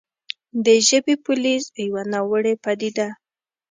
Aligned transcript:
د 0.65 0.67
«ژبې 0.87 1.15
پولیس» 1.25 1.63
يوه 1.85 2.03
ناوړې 2.11 2.53
پديده 2.63 3.07